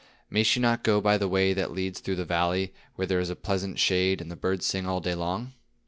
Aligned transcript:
May 0.31 0.41
she 0.41 0.59
not 0.59 0.83
go 0.83 0.99
by 0.99 1.19
the 1.19 1.27
way 1.27 1.53
that 1.53 1.73
leads 1.73 1.99
through 1.99 2.15
the 2.15 2.25
valley, 2.25 2.73
where 2.95 3.05
there 3.05 3.19
is 3.19 3.31
pleasant 3.43 3.77
shade, 3.77 4.19
and 4.19 4.31
the 4.31 4.35
birds 4.35 4.65
sing 4.65 4.87
all 4.87 4.99
day 4.99 5.13
long?" 5.13 5.53